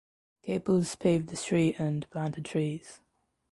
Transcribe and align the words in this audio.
Caples 0.43 0.95
paved 0.99 1.29
the 1.29 1.35
street 1.35 1.75
and 1.79 2.09
planted 2.09 2.45
trees. 2.45 3.01